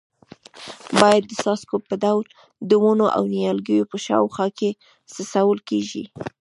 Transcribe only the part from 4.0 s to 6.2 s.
شاوخوا کې څڅول کېږي.